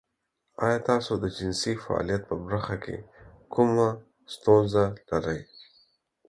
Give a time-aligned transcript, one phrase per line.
[0.65, 2.97] ایا تاسو د جنسي فعالیت په برخه کې
[3.53, 3.87] کومه
[4.33, 5.39] ستونزه لرئ؟